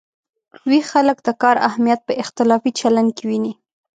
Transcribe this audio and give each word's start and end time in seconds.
ویښ 0.69 0.85
خلک 0.93 1.17
د 1.23 1.29
کار 1.41 1.55
اهمیت 1.67 1.99
په 2.07 2.13
اختلافي 2.23 2.71
چلن 2.79 3.07
کې 3.15 3.23
ویني. 3.27 3.53